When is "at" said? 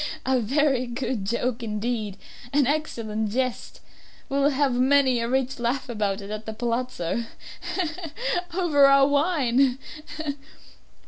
6.31-6.47